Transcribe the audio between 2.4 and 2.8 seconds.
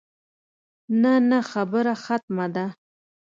ده.